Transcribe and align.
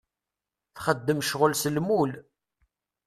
Txeddem 0.75 1.19
ccɣel 1.25 1.53
s 1.61 1.63
lmul. 1.75 2.11